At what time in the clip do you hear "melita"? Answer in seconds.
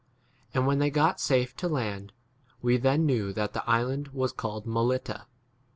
4.65-5.27